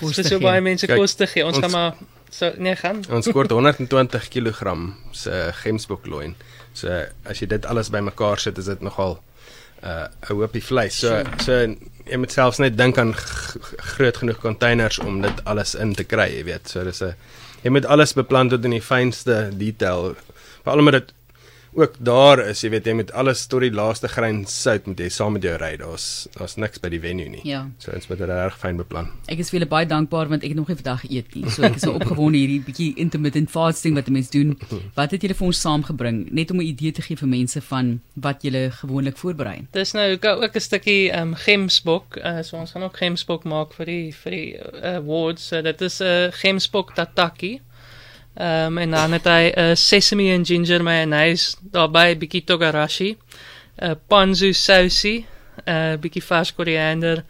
kos 0.00 0.16
te 0.16 0.24
so 0.26 0.40
baie 0.40 0.60
mense 0.64 0.88
kos 0.90 1.14
te 1.14 1.28
gee. 1.30 1.44
Ons, 1.44 1.56
ons 1.56 1.66
gaan 1.66 1.72
maar 1.76 1.94
so 2.30 2.52
nee 2.56 2.76
gaan. 2.76 3.04
Ons 3.16 3.30
kort 3.32 3.52
120 3.54 4.28
kg 4.32 4.74
se 5.12 5.44
gemsbok 5.62 6.08
loin. 6.10 6.34
So 6.74 6.90
as 7.24 7.40
jy 7.40 7.48
dit 7.52 7.66
alles 7.70 7.92
bymekaar 7.94 8.42
sit, 8.42 8.58
is 8.58 8.70
dit 8.72 8.80
nogal 8.82 9.20
uh 9.84 10.08
'n 10.08 10.34
hoopie 10.34 10.64
vleis. 10.64 10.98
So 10.98 11.22
so 11.44 11.60
jy 12.04 12.18
moet 12.20 12.32
selfs 12.32 12.60
net 12.62 12.76
dink 12.78 12.98
aan 12.98 13.14
groot 13.94 14.16
genoeg 14.16 14.40
containers 14.42 14.98
om 14.98 15.20
dit 15.24 15.44
alles 15.44 15.74
in 15.74 15.94
te 15.94 16.04
kry, 16.04 16.28
jy 16.36 16.44
weet. 16.44 16.68
So 16.68 16.84
dis 16.84 17.02
'n 17.02 17.14
jy 17.62 17.70
moet 17.70 17.86
alles 17.86 18.12
beplan 18.12 18.48
tot 18.48 18.64
in 18.64 18.70
die 18.76 18.82
fynste 18.82 19.50
detail. 19.56 20.14
Veral 20.62 20.78
omdat 20.78 20.92
dit 20.92 21.14
ook 21.74 21.96
daar 21.98 22.40
is, 22.48 22.62
jy 22.64 22.70
weet 22.74 22.86
jy 22.86 22.94
met 22.98 23.12
alles 23.12 23.44
tot 23.50 23.64
die 23.64 23.72
laaste 23.74 24.08
grein 24.08 24.44
sout 24.50 24.86
moet 24.86 25.00
jy 25.00 25.08
saam 25.12 25.34
met 25.36 25.44
jou 25.46 25.54
ry. 25.60 25.74
Daar's 25.80 26.26
daar's 26.36 26.56
niks 26.60 26.80
by 26.82 26.90
die 26.92 27.00
venue 27.02 27.28
nie. 27.32 27.42
Ja. 27.48 27.64
So 27.82 27.92
ons 27.96 28.08
moet 28.10 28.20
dit 28.22 28.30
reg 28.30 28.58
fyn 28.60 28.78
beplan. 28.80 29.10
Ek 29.32 29.42
is 29.42 29.50
vir 29.54 29.66
baie 29.70 29.88
dankbaar 29.88 30.30
want 30.32 30.46
ek 30.46 30.54
het 30.54 30.60
nog 30.60 30.70
nie 30.70 30.78
vandag 30.78 31.04
geëet 31.04 31.34
nie. 31.34 31.50
So 31.50 31.66
ek 31.66 31.78
is 31.80 31.86
so 31.86 31.96
opgewonde 31.98 32.38
hierdie 32.38 32.60
bietjie 32.64 32.90
intermittent 33.02 33.50
fasting 33.50 33.98
wat 33.98 34.10
mense 34.14 34.32
doen. 34.34 34.54
Wat 34.98 35.12
het 35.14 35.22
julle 35.24 35.34
vir 35.34 35.46
ons 35.46 35.60
saamgebring 35.60 36.18
net 36.34 36.50
om 36.52 36.60
'n 36.60 36.68
idee 36.68 36.92
te 36.92 37.02
gee 37.02 37.16
vir 37.16 37.28
mense 37.28 37.60
van 37.60 38.00
wat 38.14 38.42
julle 38.42 38.70
gewoonlik 38.70 39.16
voorberei? 39.18 39.66
Dis 39.72 39.92
nou 39.92 40.06
ook 40.14 40.54
'n 40.54 40.60
stukkie 40.60 41.10
ehm 41.10 41.28
um, 41.28 41.34
gemsbok. 41.34 42.16
Uh, 42.16 42.42
so 42.42 42.56
ons 42.56 42.70
gaan 42.70 42.82
ook 42.82 42.96
gemsbok 42.96 43.44
maak 43.44 43.74
vir 43.74 43.86
die 43.86 44.12
vir 44.12 44.30
die 44.30 44.48
uh, 44.54 44.96
awards. 44.96 45.48
So 45.48 45.62
dit 45.62 45.80
is 45.80 46.00
'n 46.00 46.04
uh, 46.04 46.32
gemsbok 46.32 46.94
tataki. 46.94 47.60
Ehm 48.34 48.66
um, 48.66 48.78
en 48.78 48.90
dan 48.90 49.12
het 49.12 49.24
hy 49.24 49.52
'n 49.54 49.60
uh, 49.60 49.74
sesame 49.74 50.32
en 50.32 50.44
ginger 50.44 50.82
mayonnaise, 50.82 51.56
daarbey 51.62 52.18
bietjie 52.18 52.44
togarashi, 52.44 53.10
'n 53.14 53.84
uh, 53.84 53.94
ponzu 54.08 54.52
sousie, 54.52 55.26
'n 55.66 55.70
uh, 55.70 55.98
bietjie 56.00 56.22
vars 56.22 56.54
koriander, 56.54 57.24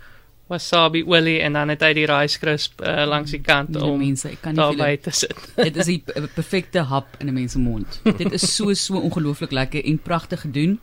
wasabi 0.47 1.05
olie 1.05 1.41
en 1.41 1.53
dan 1.53 1.69
het 1.69 1.83
hy 1.83 1.93
die 1.93 2.07
rice 2.07 2.39
crisp 2.39 2.81
uh, 2.81 3.05
langs 3.09 3.31
die 3.31 3.41
kant 3.41 3.77
om 3.77 3.99
mense, 3.99 4.29
ek 4.29 4.41
kan 4.45 4.53
nie 4.53 4.61
daarbey 4.61 4.97
te 4.97 5.11
sit. 5.11 5.37
dit 5.69 5.77
is 5.77 5.89
'n 5.89 6.29
perfekte 6.35 6.79
hap 6.79 7.17
in 7.19 7.29
'n 7.29 7.35
mens 7.35 7.53
se 7.53 7.59
mond. 7.59 8.01
dit 8.17 8.33
is 8.33 8.55
so 8.55 8.75
so 8.75 9.01
ongelooflik 9.01 9.53
lekker 9.53 9.85
en 9.85 9.99
pragtig 9.99 10.41
gedoen. 10.41 10.81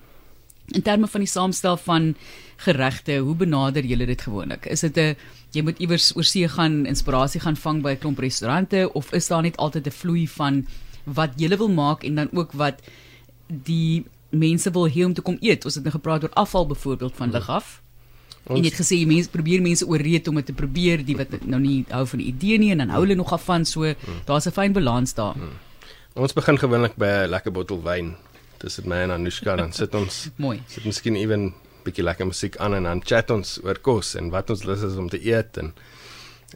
In 0.71 0.81
terme 0.81 1.07
van 1.07 1.23
die 1.23 1.29
saamstel 1.29 1.77
van 1.77 2.15
geregte, 2.63 3.17
hoe 3.17 3.35
benader 3.35 3.83
julle 3.85 4.05
dit 4.05 4.21
gewoonlik? 4.21 4.65
Is 4.65 4.79
dit 4.79 4.97
'n 4.97 5.15
jy 5.51 5.61
moet 5.61 5.79
iewers 5.79 6.15
oor 6.15 6.23
see 6.23 6.47
gaan, 6.47 6.85
inspirasie 6.85 7.41
gaan 7.41 7.55
vang 7.55 7.81
by 7.81 7.91
'n 7.91 7.99
klomp 7.99 8.19
restaurante 8.19 8.89
of 8.93 9.11
is 9.13 9.27
daar 9.27 9.41
net 9.41 9.57
altyd 9.57 9.87
'n 9.87 9.91
vloei 9.91 10.27
van 10.27 10.67
wat 11.05 11.31
julle 11.35 11.57
wil 11.57 11.69
maak 11.69 12.03
en 12.03 12.15
dan 12.15 12.29
ook 12.31 12.51
wat 12.51 12.79
die 13.47 14.05
mense 14.29 14.71
wil 14.71 14.87
hê 14.87 15.03
om 15.05 15.13
te 15.13 15.21
kom 15.21 15.37
eet? 15.41 15.65
Ons 15.65 15.75
het 15.75 15.83
nou 15.83 15.93
gepraat 15.93 16.23
oor 16.23 16.33
afval 16.33 16.67
byvoorbeeld 16.67 17.15
van 17.15 17.31
lig 17.31 17.49
af. 17.49 17.81
Ons, 18.43 18.57
en 18.57 18.63
jy 18.63 18.69
het 18.69 18.79
gesê 18.79 18.95
jy 18.95 19.05
mense 19.05 19.29
probeer 19.29 19.61
mense 19.61 19.87
ooreed 19.87 20.27
om 20.27 20.35
dit 20.35 20.45
te 20.45 20.53
probeer, 20.53 21.05
die 21.05 21.17
wat 21.17 21.27
nou 21.45 21.59
nie 21.59 21.85
hou 21.89 22.05
van 22.05 22.19
die 22.19 22.27
idee 22.27 22.57
nie 22.57 22.71
en 22.71 22.77
dan 22.77 22.89
hou 22.89 23.01
hulle 23.01 23.15
nog 23.15 23.33
af 23.33 23.43
van 23.43 23.65
so, 23.65 23.81
hmm. 23.81 24.21
daar's 24.25 24.47
'n 24.47 24.51
fyn 24.51 24.73
balans 24.73 25.13
daar. 25.13 25.33
Hmm. 25.33 25.59
Ons 26.13 26.33
begin 26.33 26.57
gewoonlik 26.57 26.95
by 26.95 27.05
'n 27.05 27.29
lekker 27.29 27.51
bottel 27.51 27.81
wyn 27.83 28.15
tussen 28.61 28.87
my 28.89 29.01
en 29.05 29.15
Anushka 29.17 29.57
dan 29.59 29.73
sit 29.75 29.95
ons 29.97 30.23
mooi. 30.45 30.59
Sit 30.69 30.85
miskien 30.87 31.17
ewen 31.19 31.51
bietjie 31.85 32.05
lekker 32.05 32.29
musiek 32.29 32.57
aan 32.61 32.77
en 32.77 32.89
dan 32.89 33.01
chat 33.05 33.31
ons 33.33 33.57
oor 33.65 33.79
kos 33.81 34.13
en 34.19 34.29
wat 34.33 34.49
ons 34.53 34.65
lus 34.69 34.83
is 34.85 34.99
om 35.01 35.09
te 35.09 35.21
eet 35.25 35.57
en 35.61 35.73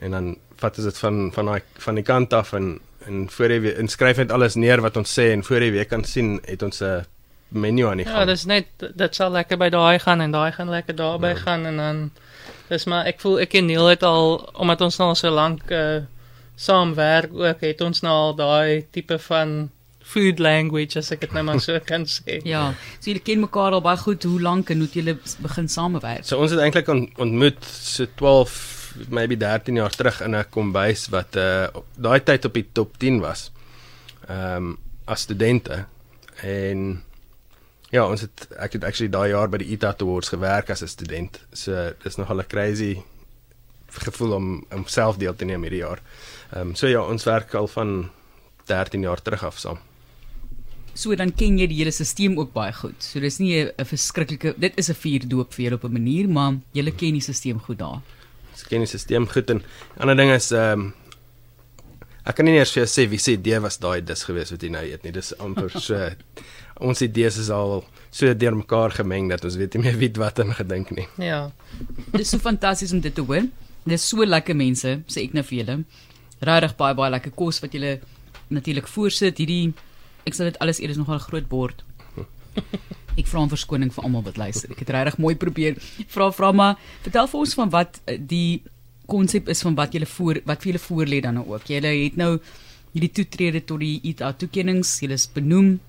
en 0.05 0.11
dan 0.11 0.35
vat 0.59 0.77
ons 0.77 0.89
dit 0.89 1.01
van 1.03 1.31
van 1.35 1.51
daai 1.51 1.61
van 1.87 1.99
die 1.99 2.05
kant 2.05 2.33
af 2.33 2.53
en 2.57 2.75
en 3.05 3.27
voor 3.29 3.53
jy 3.53 3.59
weer 3.61 3.81
inskryf 3.81 4.17
net 4.17 4.31
alles 4.33 4.57
neer 4.57 4.81
wat 4.81 4.97
ons 4.97 5.11
sê 5.19 5.29
en 5.33 5.43
voor 5.45 5.65
jy 5.65 5.71
weer 5.75 5.89
kan 5.89 6.03
sien 6.03 6.39
het 6.45 6.63
ons 6.65 6.81
'n 6.81 7.05
menu 7.49 7.85
aan 7.85 7.97
die 7.97 8.05
ja, 8.05 8.11
gang. 8.11 8.19
Ja, 8.19 8.25
dis 8.25 8.45
net 8.45 8.67
dit 8.79 9.15
sal 9.15 9.31
lekker 9.31 9.57
by 9.57 9.69
daai 9.69 9.99
gaan 9.99 10.21
en 10.21 10.31
daai 10.31 10.51
gaan 10.51 10.69
lekker 10.69 10.95
daarby 10.95 11.27
ja. 11.27 11.35
gaan 11.35 11.65
en 11.65 11.77
dan 11.77 12.11
dis 12.67 12.85
maar 12.85 13.05
ek 13.05 13.21
voel 13.21 13.39
ek 13.39 13.53
en 13.53 13.65
Neil 13.65 13.87
het 13.87 14.03
al 14.03 14.49
omdat 14.53 14.81
ons 14.81 14.97
nou 14.97 15.09
al 15.09 15.15
so 15.15 15.29
lank 15.29 15.71
uh, 15.71 16.01
saamwerk 16.55 17.33
ook 17.33 17.61
het 17.61 17.81
ons 17.81 18.01
nou 18.01 18.13
al 18.13 18.35
daai 18.35 18.85
tipe 18.91 19.19
van 19.19 19.69
food 20.05 20.39
language 20.39 20.99
as 20.99 21.11
ek 21.15 21.25
dit 21.25 21.35
nou 21.35 21.43
maar 21.47 21.59
so 21.63 21.79
kan 21.91 22.05
sê. 22.09 22.39
Ja, 22.47 22.69
so 22.99 23.09
julle 23.09 23.23
ken 23.25 23.43
mekaar 23.43 23.75
al 23.75 23.83
baie 23.85 23.99
goed. 24.01 24.23
Hoe 24.29 24.41
lank 24.41 24.69
en 24.73 24.83
hoe 24.83 24.89
het 24.89 24.97
julle 24.99 25.17
begin 25.43 25.69
samewerk? 25.71 26.25
So 26.27 26.39
ons 26.43 26.53
het 26.53 26.61
eintlik 26.63 26.91
on, 26.93 27.07
ontmoet 27.17 27.61
so 27.65 28.07
12 28.21 28.57
maybe 29.11 29.37
13 29.37 29.75
jaar 29.75 29.95
terug 29.95 30.21
in 30.21 30.35
'n 30.35 30.45
kombuis 30.49 31.09
wat 31.09 31.35
uh 31.35 31.67
daai 31.97 32.19
tyd 32.23 32.45
op 32.45 32.53
die 32.53 32.67
top 32.71 32.97
10 32.97 33.19
was. 33.19 33.51
Ehm 34.27 34.55
um, 34.55 34.77
as 35.05 35.21
studente 35.21 35.85
en 36.41 37.03
ja, 37.89 38.07
ons 38.07 38.21
het 38.21 38.47
ek 38.57 38.73
het 38.73 38.83
actually 38.83 39.11
daai 39.11 39.29
jaar 39.29 39.49
by 39.49 39.57
die 39.57 39.71
ETA 39.73 39.93
Awards 39.99 40.29
gewerk 40.29 40.69
as 40.69 40.81
'n 40.81 40.87
student. 40.87 41.41
So 41.53 41.93
dis 42.03 42.17
nogal 42.17 42.39
'n 42.39 42.47
crazy 42.47 43.03
gevoel 43.89 44.33
om 44.33 44.65
om 44.71 44.87
self 44.87 45.17
deel 45.17 45.35
te 45.35 45.45
neem 45.45 45.61
hierdie 45.61 45.83
jaar. 45.83 46.01
Ehm 46.53 46.69
um, 46.69 46.75
so 46.75 46.87
ja, 46.87 47.01
ons 47.01 47.23
werk 47.23 47.53
al 47.53 47.67
van 47.67 48.09
13 48.65 49.01
jaar 49.01 49.21
terug 49.21 49.43
af 49.43 49.57
saam. 49.57 49.79
So 50.95 51.15
dan 51.19 51.33
ken 51.35 51.57
jy 51.59 51.67
die 51.67 51.81
hele 51.81 51.91
stelsel 51.91 52.37
ook 52.39 52.53
baie 52.55 52.73
goed. 52.73 52.95
So 53.03 53.19
dis 53.19 53.39
nie 53.39 53.67
'n 53.67 53.85
verskriklike 53.85 54.55
dit 54.57 54.73
is 54.77 54.89
'n 54.89 54.95
vuurdoop 54.95 55.53
vir 55.53 55.63
julle 55.65 55.75
op 55.75 55.83
'n 55.83 55.93
manier, 55.93 56.27
maar 56.27 56.59
julle 56.71 56.91
ken 56.91 57.13
die 57.13 57.21
stelsel 57.21 57.59
goed 57.59 57.79
daar. 57.79 58.01
Ons 58.51 58.63
ken 58.63 58.79
die 58.79 58.87
stelsel 58.87 59.25
goed 59.25 59.49
en 59.49 59.61
ander 59.97 60.15
ding 60.15 60.31
is 60.31 60.51
ehm 60.51 60.79
um, 60.79 60.93
ek 62.25 62.35
kan 62.35 62.45
nie 62.45 62.55
eers 62.57 62.71
vir 62.73 62.85
jou 62.85 62.89
sê 62.89 63.09
wie 63.09 63.19
se 63.19 63.33
idee 63.33 63.59
was 63.59 63.77
daai 63.77 64.01
dis 64.01 64.23
gewees 64.23 64.51
wat 64.51 64.63
jy 64.63 64.69
nou 64.69 64.83
eet 64.83 65.03
nie. 65.03 65.11
Dis 65.11 65.33
amper 65.37 65.69
so 65.87 66.09
ons 66.79 67.01
idees 67.01 67.37
is 67.37 67.49
al 67.49 67.83
so 68.11 68.33
deurmekaar 68.33 68.91
gemeng 68.91 69.29
dat 69.29 69.43
ons 69.43 69.55
weet 69.55 69.75
nie 69.75 69.83
meer 69.83 69.97
wie 69.97 70.11
wat 70.17 70.39
in 70.39 70.53
gedink 70.53 70.91
nie. 70.91 71.07
Ja. 71.17 71.51
Dis 72.13 72.29
so 72.29 72.39
fantasties 72.39 72.93
om 72.93 73.01
dit 73.01 73.15
te 73.15 73.21
hoor. 73.21 73.43
Dis 73.85 74.07
so 74.09 74.25
lekker 74.25 74.55
mense, 74.55 75.01
sê 75.07 75.25
ek 75.27 75.33
nou 75.33 75.43
vir 75.43 75.57
julle. 75.59 75.83
Regtig 76.41 76.75
baie 76.79 76.95
baie 76.95 77.11
lekker 77.11 77.31
kos 77.35 77.61
wat 77.61 77.75
julle 77.75 77.99
natuurlik 78.49 78.87
voorsit. 78.87 79.37
Hierdie 79.37 79.73
ek 80.25 80.37
sal 80.37 80.49
dit 80.49 80.59
alles 80.59 80.81
eers 80.81 80.95
is 80.95 81.01
nogal 81.01 81.19
'n 81.19 81.27
groot 81.29 81.47
bord. 81.49 81.83
Ek 83.19 83.27
vra 83.31 83.39
om 83.39 83.49
verskoning 83.49 83.91
vir 83.93 84.03
almal 84.03 84.23
wat 84.23 84.37
luister. 84.37 84.71
Ek 84.71 84.79
het 84.83 84.89
regtig 84.89 85.17
mooi 85.17 85.35
probeer. 85.35 85.77
Vra 86.11 86.31
vra 86.35 86.51
maar 86.51 86.75
vertel 87.03 87.27
vir 87.31 87.39
ons 87.39 87.53
van 87.53 87.69
wat 87.69 88.01
eh, 88.05 88.17
die 88.19 88.61
konsep 89.07 89.47
is 89.49 89.61
van 89.61 89.75
wat 89.75 89.93
julle 89.93 90.09
voor 90.09 90.41
wat 90.45 90.63
vir 90.63 90.73
julle 90.73 90.83
voorlê 90.83 91.21
dan 91.21 91.39
nou 91.39 91.45
ook. 91.53 91.69
Julle 91.71 91.93
het 92.03 92.17
nou 92.17 92.39
hierdie 92.95 93.11
toetrede 93.11 93.61
tot 93.63 93.79
die 93.79 93.99
ITA 94.03 94.33
toekennings, 94.39 94.99
julle 95.03 95.13
is 95.19 95.27
benoem 95.27 95.79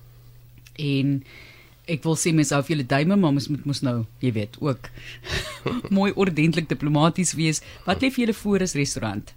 en 0.77 1.21
ek 1.87 2.03
wil 2.03 2.17
sê 2.19 2.33
mens 2.35 2.51
hou 2.51 2.59
vir 2.67 2.75
julle 2.75 2.87
duime, 2.87 3.15
maar 3.15 3.31
mens 3.31 3.47
moet 3.47 3.63
mos 3.65 3.79
nou, 3.85 4.01
jy 4.19 4.33
weet, 4.35 4.57
ook 4.59 4.89
mooi 5.97 6.11
ordentlik 6.19 6.67
diplomaties 6.69 7.31
wees. 7.39 7.63
Wat 7.87 8.03
lê 8.03 8.11
vir 8.11 8.25
julle 8.25 8.35
voor 8.35 8.65
as 8.67 8.75
restaurant? 8.75 9.31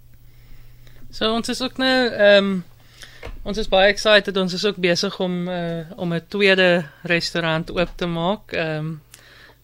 So 1.15 1.31
ons 1.35 1.51
is 1.51 1.63
ook 1.63 1.79
nou 1.83 1.95
ehm 2.11 2.51
um, 2.51 2.59
ons 3.43 3.59
is 3.59 3.69
baie 3.69 3.91
excited. 3.91 4.37
Ons 4.37 4.55
is 4.57 4.65
ook 4.65 4.77
besig 4.77 5.21
om 5.21 5.49
uh, 5.49 5.91
om 5.97 6.15
'n 6.15 6.27
tweede 6.29 6.85
restaurant 7.03 7.71
oop 7.71 7.93
te 7.97 8.07
maak. 8.07 8.53
Ehm 8.53 8.77
um, 8.77 9.01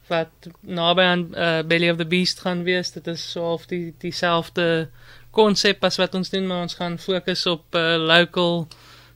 wat 0.06 0.30
naby 0.60 1.02
aan 1.02 1.22
uh, 1.34 1.62
Belly 1.66 1.90
of 1.90 1.96
the 1.96 2.06
Beast 2.06 2.40
gaan 2.40 2.62
wees. 2.62 2.92
Dit 2.92 3.06
is 3.06 3.30
so 3.30 3.42
half 3.42 3.66
die 3.66 3.94
dieselfde 3.98 4.88
konsep 5.30 5.84
as 5.84 5.96
wat 5.96 6.14
ons 6.14 6.30
doen, 6.30 6.46
maar 6.46 6.62
ons 6.62 6.74
gaan 6.74 6.98
fokus 6.98 7.46
op 7.46 7.74
uh, 7.74 7.96
local 7.98 8.68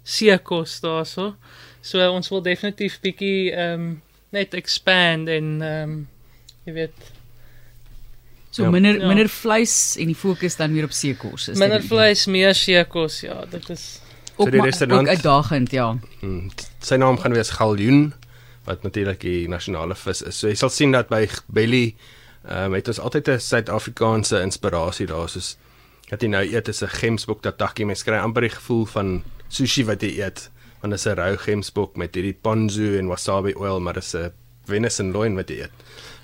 seekos 0.02 0.80
daarso. 0.80 1.36
So 1.80 1.98
uh, 1.98 2.10
ons 2.12 2.28
wil 2.28 2.42
definitief 2.42 3.00
bietjie 3.00 3.52
ehm 3.52 3.80
um, 3.80 4.02
net 4.30 4.54
expand 4.54 5.28
en 5.28 5.62
ehm 5.62 5.90
um, 5.90 6.08
jy 6.64 6.72
weet 6.72 7.10
So 8.50 8.62
ja. 8.62 8.70
minder 8.70 8.98
ja. 8.98 9.06
minder 9.06 9.28
vleis 9.28 9.96
en 9.96 10.10
die 10.10 10.18
fokus 10.18 10.56
dan 10.56 10.72
meer 10.74 10.84
op 10.84 10.94
seekos. 10.94 11.46
Minder 11.54 11.82
vleis, 11.82 12.26
meer 12.26 12.54
seekos, 12.54 13.20
ja, 13.22 13.44
dit 13.50 13.68
is 13.70 14.00
ook 14.40 14.48
so 14.48 14.54
die 14.56 14.64
restaurant 14.64 15.08
ook 15.08 15.14
uitdagend, 15.14 15.70
ja. 15.76 15.98
Hmm, 16.20 16.50
sy 16.80 16.96
naam 17.00 17.18
gaan 17.20 17.36
wees 17.36 17.52
Galjoen 17.56 18.12
wat 18.68 18.82
natuurlik 18.86 19.20
die 19.24 19.48
nasionale 19.48 19.96
vis 19.98 20.22
is. 20.22 20.38
So 20.38 20.50
jy 20.50 20.58
sal 20.58 20.72
sien 20.72 20.92
dat 20.96 21.08
by 21.12 21.26
Belly 21.46 21.94
ehm 22.40 22.70
um, 22.70 22.76
het 22.78 22.88
ons 22.88 23.00
altyd 23.00 23.28
'n 23.28 23.40
Suid-Afrikaanse 23.40 24.40
inspirasie 24.40 25.06
daar 25.06 25.28
soos 25.28 25.56
dat 26.10 26.22
jy 26.22 26.28
nou 26.28 26.42
eet 26.42 26.68
is 26.68 26.82
'n 26.82 26.88
gemsbok 26.88 27.42
tataki, 27.42 27.84
mens 27.84 28.02
kry 28.02 28.18
amper 28.18 28.42
die 28.42 28.56
gevoel 28.56 28.86
van 28.86 29.22
sushi 29.48 29.84
wat 29.84 30.02
jy 30.02 30.20
eet. 30.20 30.50
Want 30.80 30.92
dit 30.92 31.00
is 31.00 31.06
'n 31.06 31.16
rou 31.16 31.36
gemsbok 31.36 31.96
met 31.96 32.14
hierdie 32.14 32.38
ponzu 32.42 32.98
en 32.98 33.06
wasabi 33.06 33.54
oil, 33.54 33.80
maar 33.80 33.94
dit 33.94 34.02
is 34.02 34.14
'n 34.14 34.32
venison 34.66 35.12
loin 35.12 35.34
wat 35.34 35.48
jy 35.48 35.60
eet. 35.60 35.72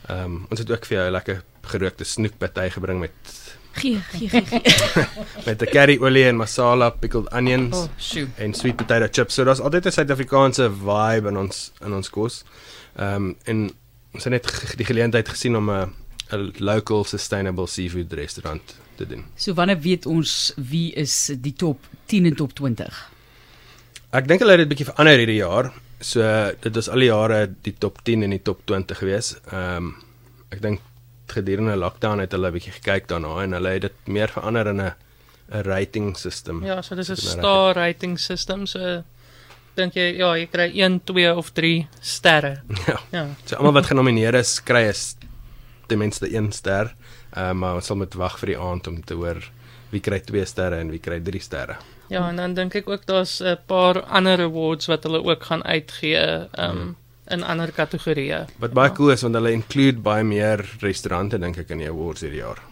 Ehm 0.09 0.25
um, 0.25 0.47
ons 0.51 0.61
het 0.61 0.71
ook 0.71 0.87
vir 0.87 0.99
jou 0.99 1.07
'n 1.09 1.13
lekker 1.13 1.43
gerookte 1.63 2.05
snoekparty 2.05 2.71
gebring 2.71 3.01
met 3.01 3.13
gee 3.81 4.01
gee 4.13 4.29
gee 4.29 4.63
met 5.47 5.63
'n 5.63 5.71
curry 5.73 5.97
olie 6.01 6.25
en 6.29 6.37
masala 6.37 6.91
pickled 6.91 7.29
onions 7.33 7.77
oh, 7.77 8.29
en 8.37 8.55
sweet 8.55 8.77
potato 8.77 9.09
chips. 9.11 9.35
So 9.35 9.45
daar's 9.45 9.61
altyd 9.61 9.87
'n 9.87 9.93
Suid-Afrikaanse 9.99 10.71
vibe 10.71 11.29
in 11.29 11.37
ons 11.37 11.73
in 11.85 11.93
ons 11.93 12.11
kos. 12.11 12.45
Ehm 12.97 13.15
um, 13.15 13.37
en 13.45 13.71
ons 14.15 14.25
het 14.25 14.33
net 14.33 14.77
die 14.81 14.89
geleentheid 14.89 15.29
gesien 15.29 15.57
om 15.57 15.71
'n 15.71 15.93
'n 16.33 16.53
local 16.59 17.05
sustainable 17.05 17.67
seafood 17.67 18.13
restaurant 18.13 18.77
te 18.97 19.07
doen. 19.07 19.25
So 19.35 19.55
wanneer 19.55 19.81
weet 19.81 20.07
ons 20.07 20.53
wie 20.57 20.93
is 20.93 21.31
die 21.41 21.53
top 21.53 21.79
10 22.07 22.27
en 22.27 22.35
top 22.35 22.53
20? 22.53 23.11
Ek 24.11 24.29
dink 24.29 24.41
hulle 24.41 24.57
het 24.57 24.65
dit 24.65 24.69
bietjie 24.69 24.89
verander 24.89 25.19
hierdie 25.19 25.43
jaar. 25.43 25.73
So 26.01 26.23
dit 26.61 26.77
is 26.77 26.89
al 26.89 27.05
die 27.05 27.11
jare 27.11 27.41
die 27.63 27.75
top 27.79 28.03
10 28.05 28.23
en 28.23 28.31
die 28.31 28.43
top 28.43 28.65
20 28.67 28.99
gewees. 28.99 29.37
Ehm 29.53 29.77
um, 29.77 29.95
ek 30.49 30.63
dink 30.63 30.81
gedurende 31.33 31.77
lockdown 31.77 32.21
het 32.23 32.33
hulle 32.33 32.49
'n 32.49 32.53
bietjie 32.53 32.73
gekyk 32.73 33.09
daarna 33.09 33.43
en 33.43 33.53
hulle 33.53 33.69
het 33.69 33.83
dit 33.83 33.99
meer 34.07 34.29
verander 34.29 34.67
in 34.67 34.81
'n 34.81 34.93
'n 35.51 35.63
rating 35.63 36.17
system. 36.17 36.65
Ja, 36.65 36.83
so 36.83 36.95
dis 36.95 37.11
'n 37.11 37.17
star 37.17 37.75
rating 37.75 38.19
system. 38.19 38.67
So 38.67 39.03
dink 39.75 39.95
jy 39.95 40.17
ja, 40.17 40.35
jy 40.37 40.47
kry 40.47 40.71
1, 40.75 41.01
2 41.05 41.35
of 41.37 41.51
3 41.53 41.87
sterre. 42.01 42.63
Ja. 42.87 43.01
Ja. 43.11 43.27
So 43.45 43.57
almal 43.57 43.73
wat 43.73 43.87
genomineer 43.87 44.35
is, 44.35 44.63
kry 44.63 44.89
is 44.89 45.17
ten 45.87 45.99
minste 45.99 46.27
1 46.27 46.53
ster. 46.53 46.95
Ehm 47.35 47.51
uh, 47.51 47.53
maar 47.53 47.75
ons 47.75 47.87
sal 47.87 47.97
moet 47.97 48.15
wag 48.15 48.39
vir 48.39 48.47
die 48.47 48.59
aand 48.59 48.87
om 48.87 49.05
te 49.05 49.15
hoor 49.15 49.43
wie 49.91 50.01
kry 50.01 50.21
2 50.21 50.45
sterre 50.45 50.77
en 50.77 50.91
wie 50.91 51.01
kry 51.01 51.21
3 51.21 51.41
sterre. 51.41 51.77
Ja, 52.09 52.29
en 52.29 52.37
dan 52.37 52.55
dink 52.55 52.75
ek 52.75 52.89
ook 52.89 53.07
daar's 53.07 53.41
'n 53.41 53.59
paar 53.67 54.03
ander 54.03 54.41
awards 54.41 54.87
wat 54.87 55.03
hulle 55.03 55.23
ook 55.23 55.43
gaan 55.43 55.65
uitgee. 55.65 56.49
Ehm 56.53 56.71
um, 56.71 56.77
hmm 56.77 56.95
in 57.31 57.43
ander 57.47 57.73
kategorieë. 57.75 58.45
Wat 58.63 58.75
baie 58.77 58.91
ja. 58.91 58.97
cool 58.99 59.15
is 59.15 59.25
want 59.27 59.39
hulle 59.39 59.55
include 59.55 60.03
baie 60.03 60.25
meer 60.27 60.63
restaurante 60.83 61.39
dink 61.43 61.59
ek 61.65 61.75
in 61.75 61.85
die 61.85 61.91
awards 61.91 62.27
hierdie 62.27 62.43
jaar. 62.45 62.63